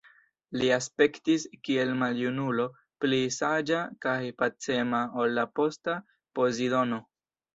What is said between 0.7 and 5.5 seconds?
aspektis kiel maljunulo, pli saĝa kaj pacema ol la